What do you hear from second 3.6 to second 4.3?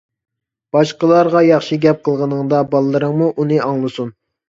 ئاڭلىسۇن.